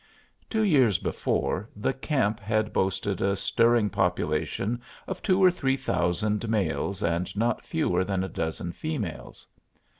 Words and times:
Two 0.49 0.63
years 0.63 0.97
before, 0.97 1.69
the 1.75 1.93
camp 1.93 2.39
had 2.39 2.73
boasted 2.73 3.21
a 3.21 3.35
stirring 3.35 3.91
population 3.91 4.81
of 5.05 5.21
two 5.21 5.43
or 5.43 5.51
three 5.51 5.77
thousand 5.77 6.49
males 6.49 7.03
and 7.03 7.37
not 7.37 7.63
fewer 7.63 8.03
than 8.03 8.23
a 8.23 8.27
dozen 8.27 8.71
females. 8.71 9.45